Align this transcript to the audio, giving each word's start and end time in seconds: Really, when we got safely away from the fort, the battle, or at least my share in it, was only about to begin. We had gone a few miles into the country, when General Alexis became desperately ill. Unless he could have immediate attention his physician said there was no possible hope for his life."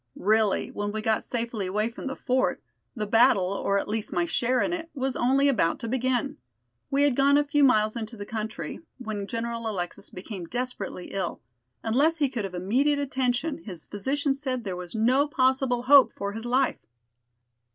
Really, 0.17 0.71
when 0.71 0.91
we 0.91 1.03
got 1.03 1.23
safely 1.23 1.67
away 1.67 1.89
from 1.91 2.07
the 2.07 2.15
fort, 2.15 2.63
the 2.95 3.05
battle, 3.05 3.51
or 3.53 3.77
at 3.77 3.87
least 3.87 4.11
my 4.11 4.25
share 4.25 4.59
in 4.59 4.73
it, 4.73 4.89
was 4.95 5.15
only 5.15 5.47
about 5.47 5.77
to 5.81 5.87
begin. 5.87 6.37
We 6.89 7.03
had 7.03 7.15
gone 7.15 7.37
a 7.37 7.43
few 7.43 7.63
miles 7.63 7.95
into 7.95 8.17
the 8.17 8.25
country, 8.25 8.79
when 8.97 9.27
General 9.27 9.69
Alexis 9.69 10.09
became 10.09 10.45
desperately 10.45 11.11
ill. 11.11 11.39
Unless 11.83 12.17
he 12.17 12.29
could 12.29 12.45
have 12.45 12.55
immediate 12.55 12.97
attention 12.97 13.59
his 13.59 13.85
physician 13.85 14.33
said 14.33 14.63
there 14.63 14.75
was 14.75 14.95
no 14.95 15.27
possible 15.27 15.83
hope 15.83 16.13
for 16.15 16.31
his 16.31 16.45
life." 16.45 16.79